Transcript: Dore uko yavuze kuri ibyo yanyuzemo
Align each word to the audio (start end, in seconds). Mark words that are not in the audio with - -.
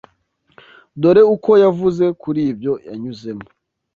Dore 1.01 1.21
uko 1.35 1.51
yavuze 1.63 2.05
kuri 2.21 2.41
ibyo 2.51 2.73
yanyuzemo 2.87 3.45